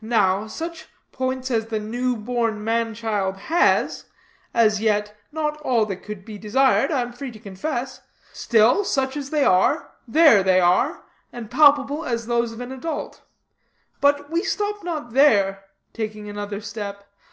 [0.00, 4.04] Now, such points as the new born man child has
[4.54, 8.00] as yet not all that could be desired, I am free to confess
[8.32, 13.22] still, such as they are, there they are, and palpable as those of an adult.
[14.00, 17.08] But we stop not here," taking another step.